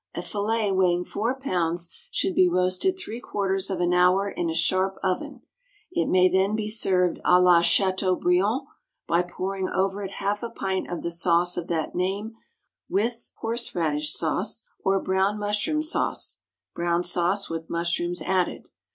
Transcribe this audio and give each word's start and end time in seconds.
A 0.15 0.23
fillet 0.23 0.71
weighing 0.71 1.03
four 1.05 1.39
pounds 1.39 1.87
should 2.09 2.33
be 2.33 2.49
roasted 2.49 2.97
three 2.97 3.19
quarters 3.19 3.69
of 3.69 3.81
an 3.81 3.93
hour 3.93 4.31
in 4.31 4.49
a 4.49 4.55
sharp 4.55 4.95
oven. 5.03 5.43
It 5.91 6.07
may 6.07 6.27
then 6.27 6.55
be 6.55 6.69
served 6.69 7.19
à 7.23 7.39
la 7.39 7.61
Châteaubriand 7.61 8.65
by 9.05 9.21
pouring 9.21 9.69
over 9.69 10.03
it 10.03 10.13
half 10.13 10.41
a 10.41 10.49
pint 10.49 10.89
of 10.89 11.03
the 11.03 11.11
sauce 11.11 11.55
of 11.55 11.67
that 11.67 11.93
name, 11.93 12.33
with 12.89 13.29
horseradish 13.41 14.11
sauce, 14.11 14.67
or 14.83 14.99
brown 14.99 15.37
mushroom 15.37 15.83
sauce 15.83 16.39
(brown 16.73 17.03
sauce 17.03 17.47
with 17.47 17.69
mushrooms 17.69 18.23
added). 18.23 18.69